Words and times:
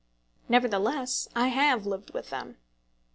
Nevertheless 0.49 1.27
I 1.35 1.49
have 1.49 1.85
lived 1.85 2.11
with 2.11 2.31
them. 2.31 2.57